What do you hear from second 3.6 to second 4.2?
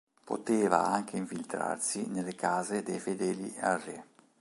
re.